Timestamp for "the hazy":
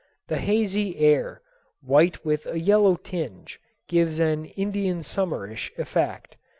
0.29-0.97